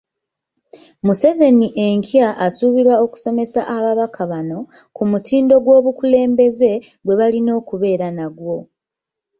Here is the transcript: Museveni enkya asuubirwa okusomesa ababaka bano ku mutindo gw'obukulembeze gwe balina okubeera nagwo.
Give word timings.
Museveni 1.05 1.67
enkya 1.85 2.27
asuubirwa 2.45 2.95
okusomesa 3.05 3.61
ababaka 3.75 4.21
bano 4.31 4.59
ku 4.95 5.03
mutindo 5.09 5.55
gw'obukulembeze 5.63 6.71
gwe 7.05 7.15
balina 7.19 7.51
okubeera 7.59 8.07
nagwo. 8.17 8.57